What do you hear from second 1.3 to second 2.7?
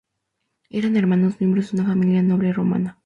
miembros de una familia noble